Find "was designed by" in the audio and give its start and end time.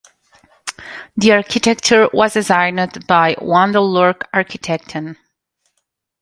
2.11-3.35